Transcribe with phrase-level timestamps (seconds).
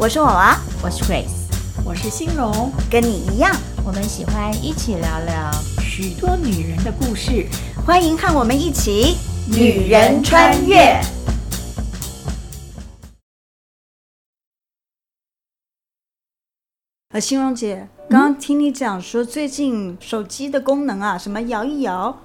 [0.00, 1.50] 我是娃娃，我是 Grace，
[1.84, 3.52] 我是欣荣，跟你一样，
[3.84, 7.44] 我们喜欢一起聊聊许多女人的故事，
[7.84, 9.16] 欢迎和我们一起
[9.48, 11.00] 女人穿越。
[17.08, 22.16] 呃，欣荣姐，刚刚听你讲说，最近手机的功能啊，什么摇一摇，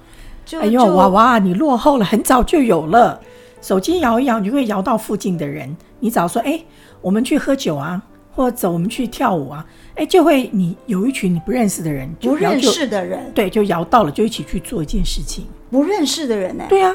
[0.46, 3.20] 就哎呦，娃娃，你落后了，很早就有了。
[3.64, 5.74] 手机摇一摇，你会摇到附近的人。
[5.98, 6.62] 你只要说，哎，
[7.00, 7.98] 我们去喝酒啊，
[8.30, 15.46] 或者走，我们去跳舞啊，哎，就会你有一群你不认识的人，不认识的人，对，就摇到了，就一起去做一件事情。
[15.70, 16.66] 不认识的人呢？
[16.68, 16.94] 对啊，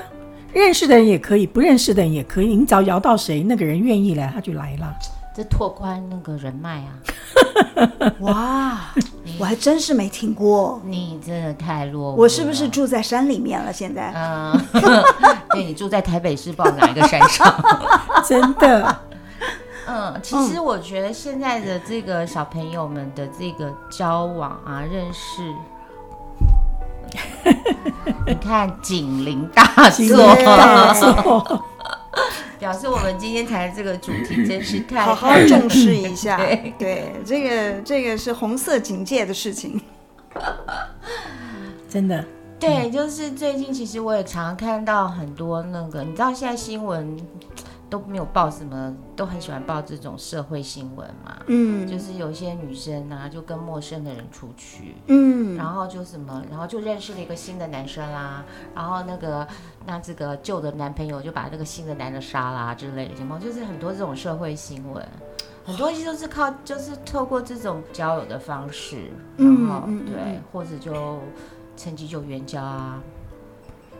[0.53, 2.55] 认识的人也可以，不认识的人也可以。
[2.55, 4.95] 你只要摇到谁，那个人愿意来，他就来了。
[5.35, 8.13] 这拓宽那个人脉啊！
[8.21, 8.93] 哇，
[9.38, 10.81] 我还真是没听过。
[10.85, 12.17] 你真的太落伍。
[12.17, 13.71] 我是不是住在山里面了？
[13.71, 14.11] 现在？
[14.15, 14.59] 嗯，
[15.51, 17.53] 对，你住在台北市，不知道哪一个山上？
[18.25, 18.99] 真的。
[19.87, 25.54] 嗯，其实我觉得现在的这个小朋友们的这个交往啊，认识，
[28.27, 31.63] 你看警铃大作。
[32.60, 36.38] 表示我们今天谈的这个主题真是太 好好重视一下。
[36.46, 39.82] 对，对，这个这个是红色警戒的事情，
[41.90, 42.24] 真的。
[42.60, 47.18] 对，就是最近其实我也常常看到很多那个，你知道现在新闻。
[47.90, 51.37] 都没有报什么，都很喜欢报这种社会新闻嘛。
[51.48, 58.45] 嗯，就是有些女生啊，就跟陌生的人出去，嗯，然后就什么，然后就认识了一个新的男生啦，
[58.76, 59.48] 然后那个
[59.85, 65.03] 那这个旧的男朋友就把那个新的男的杀啦之类的，什么就是很多这种社会新闻，
[65.66, 71.19] 很多东西都是靠就是透过这种交友的方式，然后、嗯、对，或者就
[71.75, 73.01] 趁机就援交啊，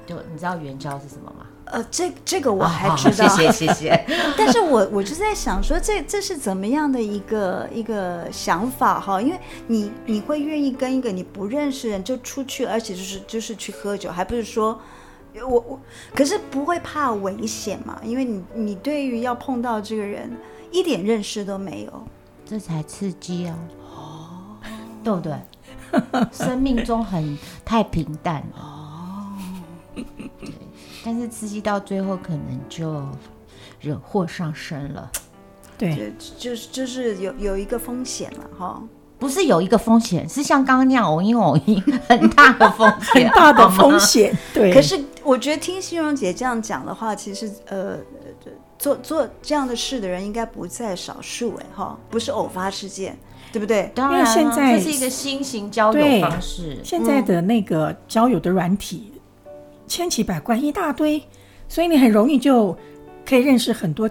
[0.10, 1.46] 就你知道援交是什么吗？
[1.66, 4.06] 呃，这这个我还知道，哦、谢谢谢谢。
[4.36, 9.22] 但是我我就在想说，这这是怎么样的一个一个想法哈？
[9.22, 14.82] 因为你你会愿意跟一个你不认识的人就出去，而且就是就是去喝酒，还不是说，
[15.48, 15.80] 我我
[16.16, 18.02] 可是不会怕危险嘛？
[18.04, 20.36] 因为你你对于要碰到这个人
[20.72, 22.04] 一点认识都没有，
[22.48, 23.56] 这才刺激啊！
[23.96, 24.58] 哦，
[25.04, 25.38] 对不对？
[26.34, 28.44] 生命中很太平淡。
[30.40, 30.50] 对。
[31.06, 33.02] 但是刺激到最后，可能就
[33.80, 35.10] 惹祸上身了。
[35.78, 38.84] 对，就就是就是有有一个风险了哈。
[39.18, 44.38] 不是有一个风险，是像刚刚那样偶因偶因，很大的风险， 很大的风险。
[44.54, 44.74] 对。
[44.74, 47.98] 可是我觉得听欣荣姐这样讲的话，其实呃，
[48.78, 53.18] 做做这样的事的人应该不在少数哎哈，不是偶发事件，
[53.52, 53.92] 对不对？
[53.96, 56.78] 当然，现在这是一个新型交友方式。
[56.84, 59.14] 现在的那个交友的软体。
[59.90, 61.22] 千奇百怪一大堆，
[61.68, 62.78] 所以你很容易就
[63.26, 64.10] 可以认识很多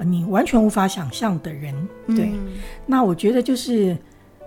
[0.00, 1.74] 你完全无法想象的人。
[2.06, 2.52] 对，嗯、
[2.86, 3.96] 那我觉得就是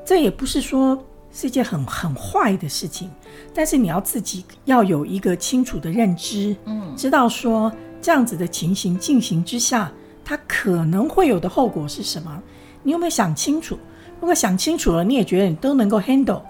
[0.06, 0.98] 这也不是说
[1.32, 3.12] 是一件很很坏的事情，
[3.54, 7.72] 但是你要自己要有一个清楚的认知，嗯，知道说
[8.02, 9.92] 这样子的情形进行之下，
[10.24, 12.42] 它可能会有的后果是什么？
[12.84, 13.78] 你有没有想清楚？
[14.20, 16.42] 如果想清楚了，你也觉得你都能够 handle，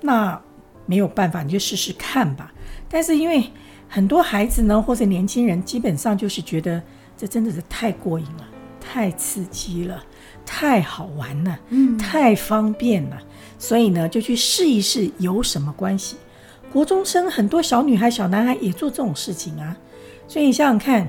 [0.00, 0.40] 那
[0.84, 2.52] 没有办法，你就试试看吧。
[2.88, 3.50] 但是因为
[3.88, 6.82] 很多孩子呢，或者年轻人，基本上就是觉得
[7.16, 8.48] 这真的是太过瘾了，
[8.80, 10.02] 太刺激了，
[10.44, 13.18] 太好玩了，嗯，太方便了，
[13.58, 16.16] 所以呢，就去试一试有什么关系。
[16.72, 19.76] 国中生很多小女孩、小男孩也做这种事情啊，
[20.28, 21.06] 所以你想想看，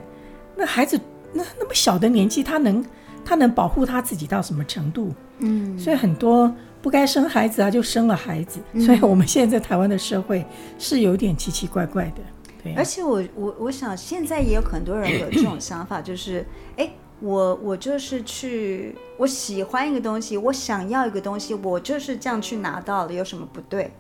[0.56, 1.00] 那孩子
[1.34, 2.86] 那那么小的年纪，他能
[3.26, 5.14] 他能保护他自己到什么程度？
[5.40, 6.54] 嗯，所以很多。
[6.88, 10.46] 不该生孩子啊，就生了孩子，嗯、所以我们现在在台湾的社会
[10.80, 12.22] 是有点奇奇怪怪的。
[12.64, 16.46] 对、啊，而且我我我想现在也有很多人有这种想法，就是
[16.78, 16.90] 哎，
[17.20, 23.92] 我我就是去，我喜欢一个东西，我想要一个东西，我就是这样去拿到了，有什么不对？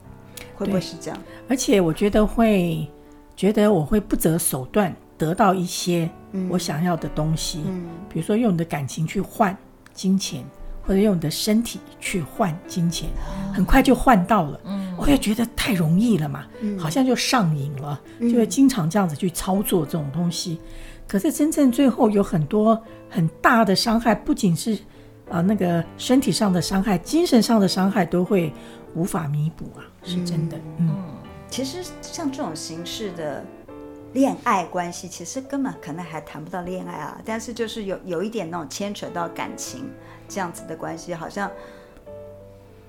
[0.55, 1.19] 会不会是这样？
[1.49, 2.89] 而且我觉得会
[3.35, 6.09] 觉得我会不择手段得到一些
[6.49, 9.53] 我想要的东西，嗯，比如说用你的感情去换
[9.93, 10.41] 金钱。
[10.87, 13.09] 或者用你的身体去换金钱，
[13.53, 14.59] 很快就换到了。
[14.63, 20.61] 嗯，我也觉得太容易了嘛，嗯，好像就上瘾了，就会经常这样子去操作这种东西。
[21.05, 24.78] 可是真正最后有很多很大的伤害，不仅是
[25.29, 28.53] 啊那个身体上的伤害，精神上的伤害都会
[28.95, 30.57] 无法弥补啊，是真的。
[30.78, 30.90] 嗯，
[31.49, 33.43] 其实像这种形式的
[34.13, 39.90] 恋爱关系，其实根本可能还谈不到恋爱啊，但是就是有有一点那种牵扯到感情。
[40.28, 41.52] 这样子的关系好像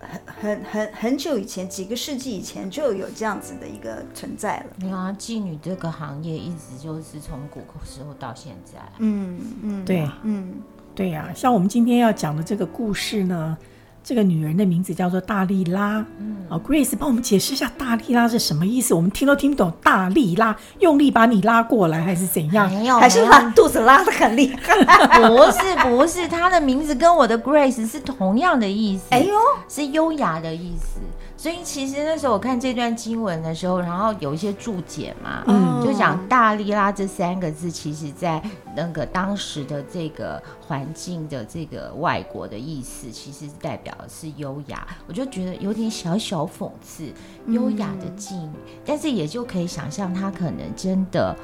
[0.01, 4.67] 很很很很久以前，几个世纪以前就有这样子的一个存在了。
[4.77, 8.79] 你看，妓女这个行业一直就是从古时候到现在。
[8.99, 10.55] 嗯嗯，对，嗯
[10.95, 13.59] 对呀、啊，像我们今天要讲的这个故事呢，
[14.03, 16.05] 这个女人的名字叫做大力拉。
[16.19, 18.95] 嗯，啊，Grace 帮我们解释一下大力拉是什么意思？
[18.95, 19.73] 我们听都听不懂。
[19.83, 22.71] 大力拉，用力把你拉过来，还是怎样？
[22.71, 24.75] 没有，还是把肚子拉得很厉害？
[25.21, 29.05] 不是，不是，她的名字跟我的 Grace 是同样的意思。
[29.11, 29.35] 哎呦，
[29.69, 31.01] 是优雅的意思。
[31.39, 38.43] 所以其实那时候我看这段经文的时候，然后有一些注解嘛，嗯，就讲大力拉这三个字，其实在
[38.75, 44.85] 那个当时的这个环境的这个外国的意思，其实代表的是优雅。
[45.07, 47.13] 我就觉得有点小小讽刺，
[47.47, 51.37] 优雅的妓女，嗯，但是也就可以想象她可能真的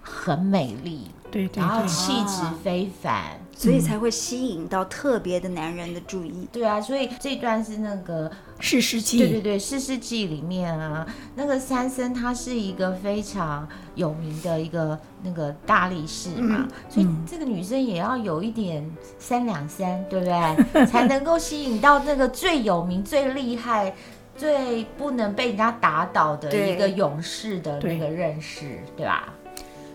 [0.00, 1.10] 很美丽。
[1.30, 6.48] 对，对，对，然后气质非凡，啊，所以才会吸引到特别的男人的注意。
[6.50, 9.18] 对啊，所以这段是那个士师记。
[9.18, 18.84] 对对对，世事记里面啊，那个参孙他是一个非常有名的一个那个大力士嘛，嗯，所以这个女生也要有一点
[19.18, 20.86] 三两三，对不对？
[20.86, 23.94] 才能够吸引到那个最有名、最厉害、
[24.36, 29.32] 最不能被人家打倒的一个勇士的那个认识，对，对吧？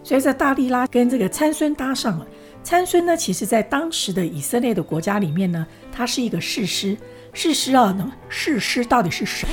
[0.03, 2.25] 所以这大力拉跟这个参孙搭上了。
[2.63, 6.97] 参孙呢，其实在当时的以色列的国家里面呢，他是一个士师。
[7.33, 9.47] 士师啊，那么士师到底是谁？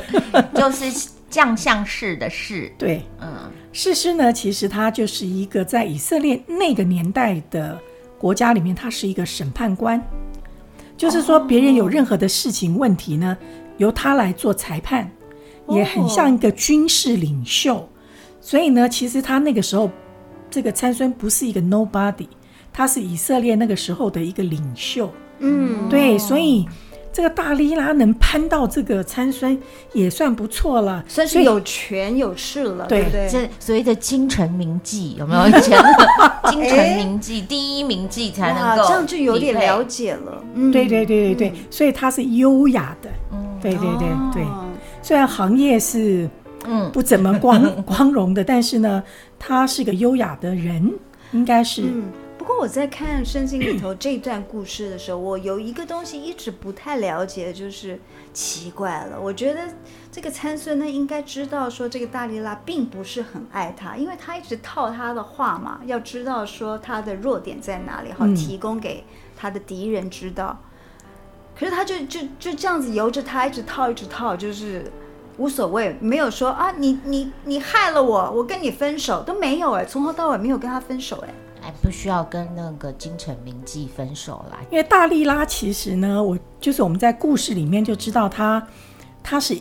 [0.54, 2.72] 就是将相士的士。
[2.78, 7.80] 对，嗯，士师呢，其实他就是一个在以色列那个年代的
[8.18, 10.00] 国家里面，他是一个审判官。
[10.96, 13.36] 就是说，别人有任何的事情问题呢，
[13.78, 15.10] 由他来做裁判，
[15.70, 17.88] 也很像一个军事领袖。
[18.40, 19.90] 所以呢，其实他那个时候，
[20.48, 22.28] 这个参孙不是一个 nobody，
[22.72, 25.12] 他是以色列那个时候的一个领袖。
[25.40, 26.64] 嗯，对，所以
[27.14, 29.56] 这个大利拉能攀到这个参孙
[29.92, 33.28] 也算不错了，算是有权有势了，对不对？
[33.30, 35.46] 这所谓的京城名妓有没有？
[35.46, 35.78] 以前
[36.50, 40.44] 京城名妓、欸、第一名妓才能够，这样就有点了解了。
[40.54, 43.08] 嗯，对对对对对，所以他是优雅的。
[43.32, 44.66] 嗯，对对对对，哦、
[45.00, 46.28] 虽然行业是。
[46.66, 49.02] 嗯，不怎么光 光荣的，但是呢，
[49.38, 50.90] 他是个优雅的人，
[51.32, 51.82] 应该是。
[51.82, 52.04] 嗯，
[52.44, 57.98] 不过我在看圣经里头这段故事的时候，我有一个东西一直不太了解，就是
[58.34, 59.18] 奇怪了。
[59.18, 59.62] 我觉得
[60.12, 69.04] 这个参孙呢，应该知道说这个大利拉并不是很爱他，因为他一直套他的话嘛，要知道说他的弱点在哪里，好提供给
[69.34, 70.60] 他的敌人知道。
[70.60, 71.06] 嗯，
[71.58, 74.92] 可是他就就就这样子由着他一直套一直套，就是。
[75.36, 84.58] 无所谓，没有说啊，你你你害了我，我跟你分手都没有哎，从头到尾没有跟他分手哎，还不需要跟那个京城名妓分手啦。
[84.70, 88.64] 因为大利拉其实呢，我就是我们在故事里面就知道他，
[89.22, 89.54] 他是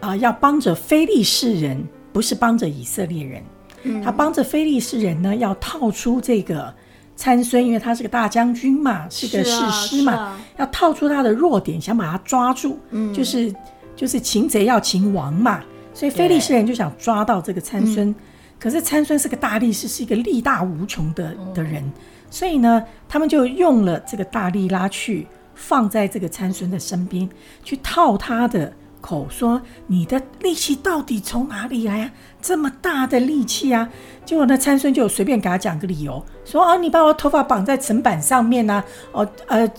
[0.00, 3.42] 啊、呃、要帮着非利士人，不是帮着以色列人。
[3.82, 6.72] 嗯，他帮着非利士人呢，要套出这个
[7.16, 13.52] 参孙，因为他是个大将军嘛，是个士师嘛，啊啊、要套出他的弱点，想把他抓住，嗯，就是。
[13.96, 15.64] 就是擒贼要擒王嘛，
[15.94, 18.14] 所以非利士人就想抓到这个参孙，
[18.58, 21.92] 可是参孙是个大力士，是一个力大无穷的的人，
[22.30, 27.28] 所以呢，他们就用了这个大力拉去放在这个参孙的身边，
[27.62, 32.10] 去套他的口，说你的力气到底从哪里来啊？
[32.40, 33.88] 这么大的力气啊！
[34.24, 39.70] 结果呢，参孙就随便给他讲个理由，说啊，你把我头发绑在层板上面啊，哦，呃。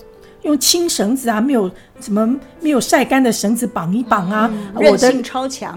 [0.42, 1.68] 用轻绳子啊，没有
[2.00, 2.24] 什么
[2.60, 5.12] 没有晒干的绳子绑一绑啊，嗯、我的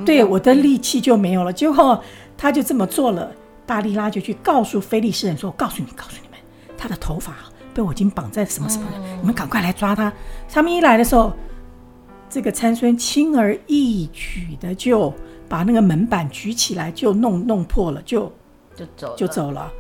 [0.06, 1.52] 对，我的力气就没有了。
[1.52, 2.00] 结果
[2.42, 3.32] 他就这么做了，
[3.68, 6.40] 大利拉就去告诉菲利士人说：“我告诉你，告诉你们，
[6.76, 7.36] 他的头发
[7.72, 10.12] 被我已经绑在什么什么了，嗯、你们赶快来抓他。”
[10.52, 11.32] 他们一来的时候，
[12.32, 15.14] 这个参孙轻而易举的就
[15.48, 18.22] 把那个门板举起来，就弄弄破了，就
[18.76, 19.72] 就走就走了。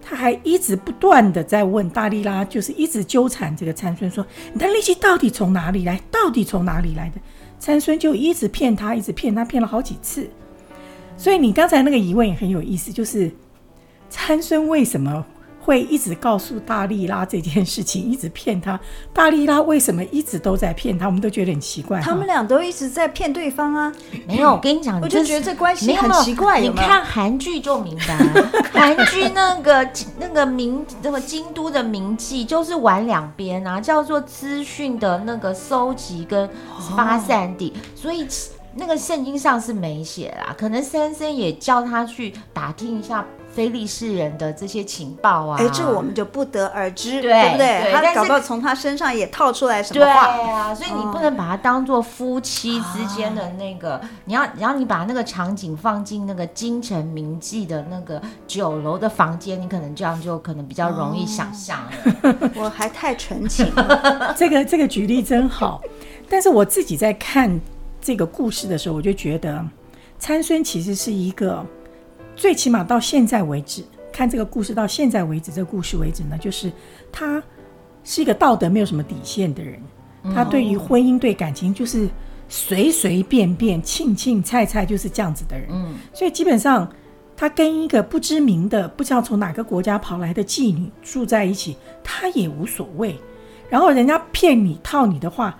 [0.00, 6.00] 他还一直不断的在问大力拉，就是一直纠缠这个参孙，说你的力气到底从哪里来？
[6.12, 7.20] 到底从哪里来的？
[7.58, 10.30] 参孙就一直骗他，一直骗他，骗了好几次。
[11.20, 13.30] 所以你刚才那个疑问也很有意思，就是
[14.08, 15.22] 参孙为什么？
[15.62, 18.80] 会一直告诉大力拉这件事情，一直骗他。
[19.12, 21.04] 大力拉为什么一直都在骗他？
[21.04, 22.00] 我们都觉得很奇怪。
[22.00, 23.92] 他们俩都一直在骗对方啊！
[24.26, 26.62] 没有，我跟你讲，我就觉得这关系很奇怪。
[26.62, 28.16] 你看韩剧就明白，
[28.72, 29.86] 韩剧那个
[30.18, 36.48] 那个名那个京都的名妓就是玩两边啊，叫做资讯的那个收集跟
[36.96, 38.26] 发散地，哦、所以
[38.74, 40.54] 那个圣经上是没写啦。
[40.56, 43.24] 可能参孙也叫他去打听一下。
[43.52, 47.82] 非利士人的这些情报啊，哎，这我们就不得而知，对，对不对？
[47.82, 61.90] 对，他搞不好从他身上也套出来什么话，对啊，所以你不能把它当做夫妻之间的那个，哦、你要，然后你把那个场景放进那个京城名妓的那个酒楼的房间，你可能这样就可能比较容易想象了。
[62.22, 65.82] 哦、我还太纯情了， 这个这个举例真好，
[66.28, 67.60] 但是我自己在看
[68.00, 69.64] 这个故事的时候，我就觉得
[70.18, 71.64] 参孙其实是一个。
[72.36, 76.72] 最起码到现在为止，看这个故事到现在为止，这个故事为止呢，就是
[77.12, 77.42] 他
[78.02, 79.78] 是一个道德没有什么底线的人。
[80.34, 82.08] 他对于婚姻、对感情，就是
[82.48, 85.68] 随随便便、庆庆菜菜，就是这样子的人。
[85.70, 86.90] 嗯，所以基本上
[87.36, 93.14] 他跟一个不知名的、不知道从哪个国家跑来的妓女住在一起，他也无所谓。
[93.68, 95.58] 然后人家骗你、套你的话，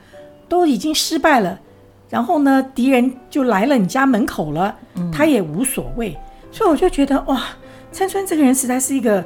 [0.48, 1.60] 都已经失败了。
[2.10, 4.76] 然后呢，敌人就来了你家门口了，
[5.12, 6.16] 他也无所谓。
[6.52, 7.40] 所以我就觉得哇，
[7.92, 9.24] 参孙这个人实在是一个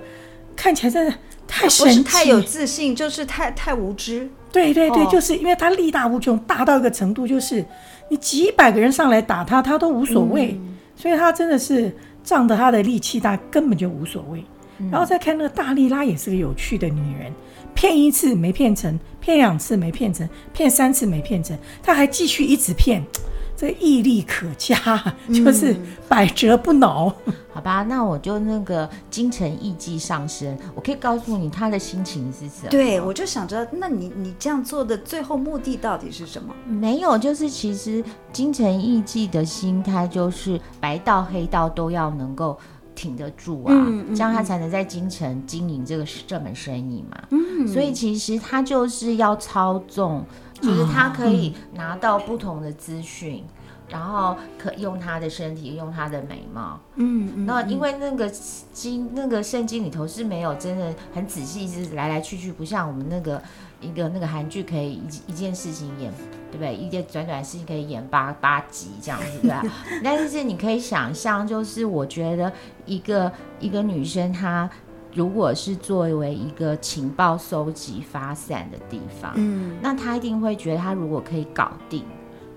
[0.54, 1.14] 看起来真的
[1.48, 4.28] 太神奇，太有自信，就是太太无知。
[4.52, 7.64] 对对对，哦、就是因为他力大无穷，大到一个程度，就是
[8.10, 10.52] 你几百个人上来打他，他都无所谓。
[10.52, 11.90] 嗯、所以他真的是
[12.22, 14.44] 仗着他的力气大，根本就无所谓。
[14.78, 17.32] 嗯、然后再看那个大力拉，也是个有趣的女人，
[17.74, 23.04] 骗一次没骗成，骗两次没骗成，骗三次没骗成，他还继续一直骗。
[23.56, 24.74] 这毅力可嘉，
[25.32, 25.76] 就是
[26.08, 27.14] 百折不挠。
[27.26, 32.68] 嗯、 好吧，那我就那个京城艺妓上身，我可以告诉你他的心情是什么。
[32.68, 36.52] 对，我就想着，那你你这样做的最后目的到底是什么？
[36.66, 38.02] 没有，就是其实
[38.32, 42.58] 京城艺妓的心态就是白道黑道都要能够
[42.94, 47.22] 挺得住啊，嗯嗯、这样他才能在京城经营这个这门生意嘛。
[47.30, 50.24] 嗯，所以其实他就是要操纵。
[50.62, 56.80] 就是他可以拿到不同的资讯，嗯、然后可用他的身体，用他的美貌。
[56.94, 58.30] 嗯，嗯，那因为那个
[58.72, 63.42] 经那个圣经里头是没有真的很仔细，是来来去去，不像我们那个
[63.84, 66.12] 一个那个韩剧可以一一件事情演，
[66.50, 66.74] 对不对？
[66.74, 69.62] 一件短短的事情可以演八八集这样子，对吧？
[70.02, 72.52] 但是你可以想象，就是我觉得
[72.86, 74.68] 一个一个女生她。
[75.16, 82.02] 如果是作为一个情报收集发散的地方，嗯，那他一定会觉得，他如果可以搞定，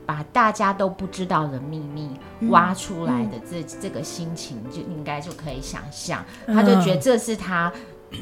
[0.08, 2.10] 把大家都不知道的秘密
[2.50, 7.72] 挖出来的这、嗯、这个心情，就应该就可以想象，嗯、他就觉得这是他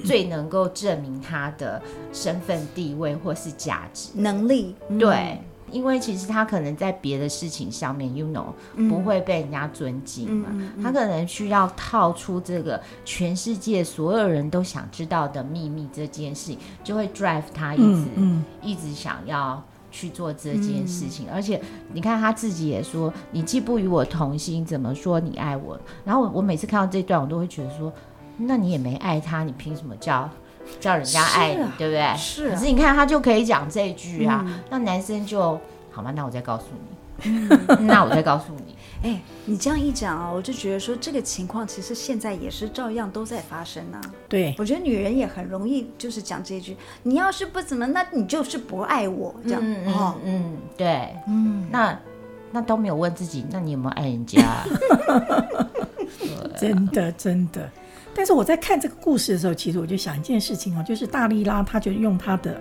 [0.04, 1.82] 最能够证明他的
[2.13, 5.15] 身份地位或是价值能力，对。
[5.15, 5.39] 嗯
[5.72, 8.46] 因为其实他可能在别的事情上面，you know，
[8.88, 10.48] 不会被人家尊敬嘛。
[10.51, 18.06] 嗯嗯嗯、他可能需要套出这个全世界所有人都想知道的秘密这件事情，就会 drive 他一直、
[18.62, 19.62] 一直想要
[19.92, 21.25] 去做这件事情。
[21.27, 21.60] 嗯、而且
[21.92, 27.92] 你看他自己也说：“你既不与我同心，怎么说你爱我？”然后我我每次看到这段，我都会觉得说
[28.38, 30.30] ：“那你也没爱他，你凭什么叫？”
[30.80, 32.18] 叫人家爱你，啊、对不对？
[32.18, 32.56] 是、啊。
[32.56, 35.62] 可是你看，他就可以讲这句啊，嗯、那男生就
[35.92, 36.12] 好吗？
[36.15, 38.75] 那我再告诉你，嗯、 那我再告诉你。
[39.08, 44.01] 哎，你这样一讲啊，我就觉得说这个情况其实现在也是照样都在发生啊。
[44.27, 49.62] 对，我觉得女人也很容易就是讲这句，你要是不怎么，那你就是不爱我这样。
[49.63, 51.96] 嗯嗯，嗯，对，嗯，那
[52.51, 54.65] 那都没有问自己，那你有没有爱人家、啊？
[56.58, 57.70] 真的，真的。
[58.15, 62.57] 但是我在看这个故事的时候，其实我就想一件事情哦，就是大力拉他就用他的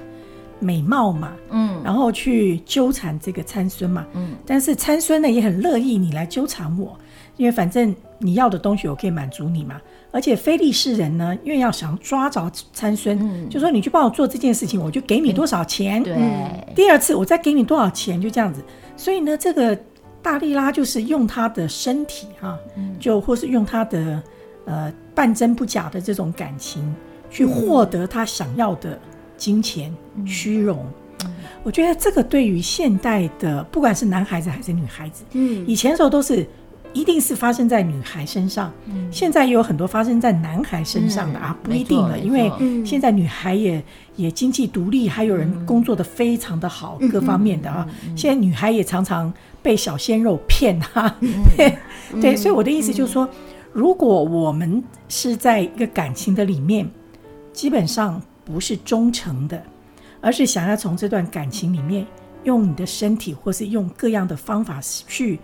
[0.59, 6.99] 美貌嘛，嗯，然后去纠缠这个参孙嘛，嗯，但是参孙呢也很乐意你来纠缠我，
[7.37, 9.81] 因为反正你要的东西我可以满足你嘛，
[10.11, 16.17] 而且非利士人呢，因为要想抓着参孙，嗯，就说你去帮我做这件事情，我就给你多少钱，对，
[16.75, 18.61] 第二次我再给你多少钱，就这样子，
[18.97, 19.79] 所以呢，这个
[20.21, 22.59] 大力拉就是用他的身体哈、啊，
[22.99, 24.21] 就或是用他的。
[24.67, 26.95] 呃，半真不假的这种感情，
[27.31, 28.99] 去获得他想要的
[29.37, 30.85] 金钱、嗯、虚荣。
[31.25, 36.47] 嗯、我觉得这个对于现代的，不管是男孩子还是女孩子，嗯，以前的时候都是
[36.93, 42.53] 一定是发生在女孩身上，嗯，现在也有很多发生在男孩身上的、嗯、啊，不一定了，因为
[42.85, 43.83] 现在女孩也
[44.17, 51.17] 也经济独立，还有人工作的非常的好，嗯、各方面的啊，嗯、现在女孩也常常被小鲜肉骗啊，
[52.21, 53.29] 对，所以我的意思就是说。
[53.75, 56.89] 如果我们是在一个感情的里面，
[57.53, 59.61] 基本上不是忠诚的，
[60.21, 62.07] 而是想要从这段感情里面
[62.45, 65.41] 用你的身体，或是用各样的方法去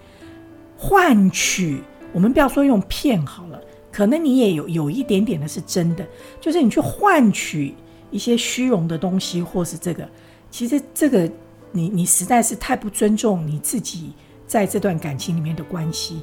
[0.78, 1.82] 换取。
[2.12, 3.60] 我们不要说用骗好了，
[3.90, 6.06] 可能你也有有一点点的是真的，
[6.40, 7.74] 就是你去换取
[8.12, 10.08] 一些虚荣的东西，或是这个，
[10.52, 11.28] 其实这个
[11.72, 14.12] 你你实在是太不尊重你自己
[14.46, 16.22] 在这段感情里面的关系。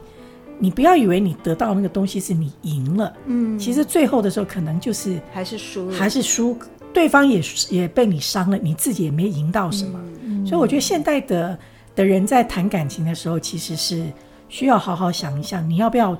[0.60, 6.58] 你不要以为你得到那个东西是你赢了，嗯，其实最后的时候可能就是还是输，还是输，
[6.94, 10.00] 对方也也被你伤了，你自己也没赢到什么。
[10.24, 11.58] 嗯，所以我觉得现代的
[11.96, 14.06] 的人在谈感情的时候，其实是
[14.50, 16.18] 需要好好想一想，你要不要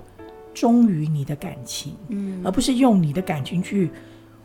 [0.54, 3.90] 忠于你的感情，嗯，而不是用你的感情去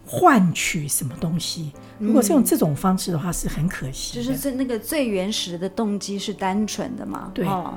[0.07, 1.71] 换取什么东西。
[1.99, 4.15] 如果是用这种方式的话，是很可惜。
[4.15, 7.31] 就是这那个最原始的动机是单纯的嘛？
[7.35, 7.47] 对。
[7.47, 7.75] 哦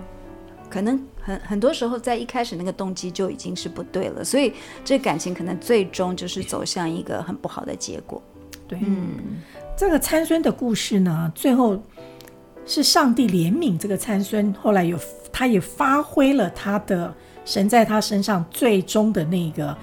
[0.69, 4.53] 可能很很多时候，在一开始那个动机就已经是不对了，所以
[4.83, 8.21] 这感情可能最终就是走向一个很不好的结果。
[8.67, 9.39] 对，嗯，
[9.77, 11.81] 这个参孙的故事呢，最后
[12.65, 14.99] 是上帝怜悯这个参孙，后来有
[15.31, 17.13] 他也发挥了他的
[17.45, 19.77] 神在他身上最终的那个，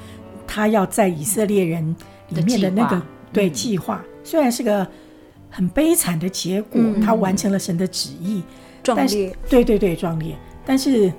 [0.47, 1.95] 他要在以色列人
[2.31, 3.01] 里面的那个
[3.33, 4.87] 对计划，虽然是个
[5.49, 8.43] 很悲惨的结果，嗯，他完成了神的旨意，
[8.83, 10.37] 壮烈，但是对对对，壮烈。
[10.65, 11.13] 但是，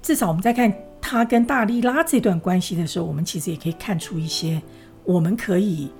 [0.00, 4.60] 至少我们在看他跟大利拉这段关系的时候，我们其实也可以看出一些
[5.04, 5.90] 我们可以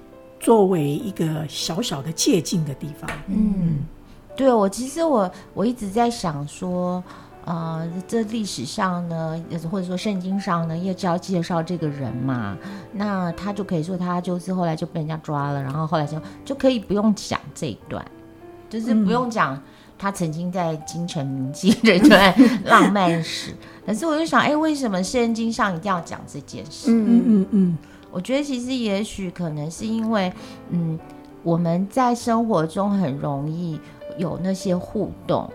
[0.40, 3.10] 作为一个小小的借鉴的地方。
[3.26, 3.80] 嗯，
[4.34, 7.04] 对，我其实我我一直在想说，
[7.44, 12.56] 呃，这历史上呢，或者说圣经上呢，也只要介绍这个人嘛，
[12.92, 18.04] 那他就可以说他就是后来就被人家抓了，然后后来就就可以不用讲这一段，
[18.70, 19.62] 就是不用讲。
[19.96, 22.34] 嗯他曾经在京城铭记这段
[22.64, 23.54] 浪漫史，
[23.86, 26.90] 可是我就想，哎，为什么圣经上一定要讲这件事？
[26.90, 27.78] 嗯嗯嗯嗯，
[28.10, 30.30] 我觉得其实也许可能是因为，
[30.68, 30.98] 嗯，
[31.42, 33.80] 我们在生活中很容易
[34.18, 35.50] 有那些互动，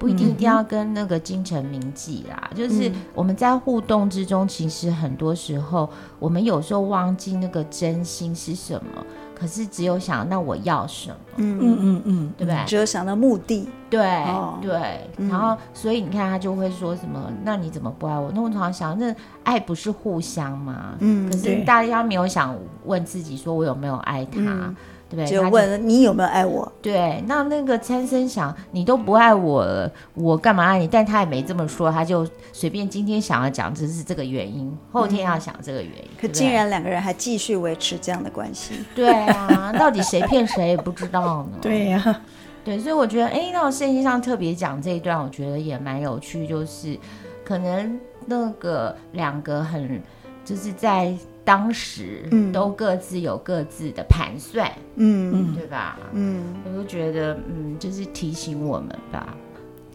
[0.00, 9.06] 不一定一定要跟那个京城铭记啦，就是我们在互动之中，其实很多时候我们有时候忘记那个真心是什么。
[9.40, 11.16] 可是只有想，那我要什么？
[11.36, 12.62] 嗯嗯嗯嗯，对不对？
[12.66, 15.08] 只有想到目的，对、哦、对。
[15.30, 17.32] 然后，所以你看，他就会说什么？
[17.42, 18.30] 那你怎么不爱我？
[18.34, 20.94] 那我常常想，那爱不是互相吗？
[20.98, 21.30] 嗯。
[21.30, 22.54] 可是大家没有想
[22.84, 24.40] 问自己，说我有没有爱他？
[24.40, 24.76] 嗯
[25.10, 25.26] 对不对？
[25.26, 26.70] 就问你有没有爱我？
[26.80, 30.86] 对，那那个参生想，你都不爱我了，我干嘛爱你？
[30.86, 36.04] 但他也没这么说，他就随便今天想要讲，只是这个原因，后天要想这个原因。
[36.04, 38.74] 嗯、可竟然两个人还继续维持这样的关系？
[38.94, 41.58] 对啊，到底谁骗谁也不知道呢？
[41.60, 42.20] 对呀、啊，
[42.64, 46.96] 对，所以我觉得，哎，那圣经上特别讲这一段，我觉得也蛮有趣，就是
[47.44, 50.00] 可能那个两个很
[50.44, 51.12] 就是在。
[51.44, 55.98] 当时都各自有各自的盘算，嗯，对吧？
[56.12, 59.34] 嗯，我就觉得，嗯，就是提醒我们吧。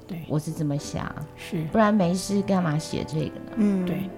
[0.08, 3.52] 对，我是这么想，是，不然没事干嘛写这个呢？
[3.58, 4.10] 嗯，对。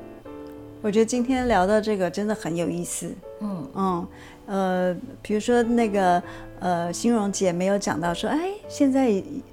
[0.81, 3.13] 我觉得今天聊到这个真的很有意思。
[3.41, 4.07] 嗯嗯，
[4.45, 6.21] 呃，比如说那个
[6.59, 9.11] 呃，欣荣姐没有讲到说，哎，现在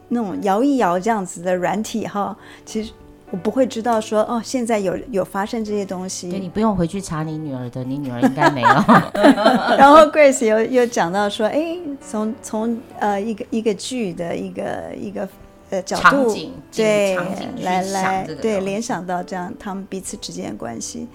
[0.08, 2.92] 那种摇一摇这样子的软体哈，其实。
[3.30, 6.30] 我不会知道说哦，现在有有发生这些东西。
[6.30, 8.68] 对，你不用回去查你女儿的，你女儿应该没有。
[9.76, 15.28] 然后 Grace 又又讲到说，哎，从从呃一个一个剧的一个一个
[15.70, 16.32] 呃角度，
[16.70, 17.16] 对，
[17.62, 21.08] 来来对联想到这样他们彼此之间的关系，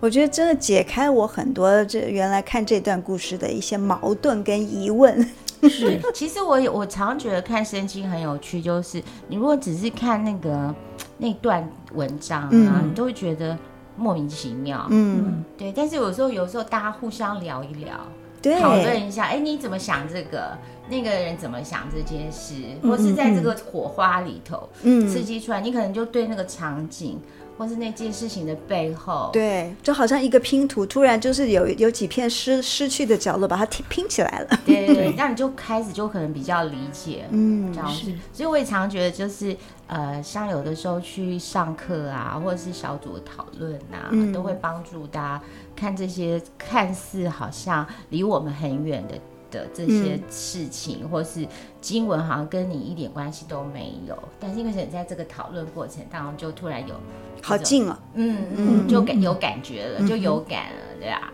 [0.00, 5.28] 我觉得真的解开我很多这原来看这段故事的一些矛盾跟疑问。
[5.64, 10.74] 是，其实我我常觉得看圣经很有趣，就是你如果只是看那个。
[11.18, 13.56] 那段文章啊，嗯、你都会觉得
[13.96, 14.86] 莫名其妙。
[14.90, 15.72] 嗯，对。
[15.72, 17.94] 但是有时候，有时候大家互相聊一聊，
[18.40, 20.56] 对，讨论一下，哎，你怎么想这个？
[20.90, 22.54] 那个人怎么想这件事？
[22.82, 27.20] 或是在这个火花里头，嗯，刺激出来，你可能就对那个场景。
[27.58, 34.60] 或是那件事情的背后，对，就好像一个拼图，突然就是有有几片失失去的角落，把它拼拼起来了。
[34.64, 38.12] 对对 对，那你就开始就可能比较理解，嗯，这样子。
[38.32, 39.56] 所以我也常觉得，就是
[39.88, 45.42] 呃，像有的时候去上课啊，或者是小组的讨论啊，嗯、都会帮助大家
[45.74, 49.14] 看这些看似好像离我们很远的。
[49.50, 51.46] 的这些事情，嗯、或是
[51.80, 56.94] 经文，好像跟你一点关系都没有，但是因为你在这个讨论过程当中，就突然有
[57.42, 61.32] 好近了，嗯嗯，就感有感觉了，嗯、就有感了，对啊？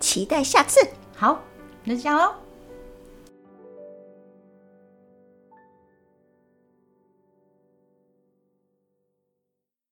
[0.00, 0.80] 期待下次，
[1.16, 1.40] 好，
[1.84, 2.32] 那这样喽。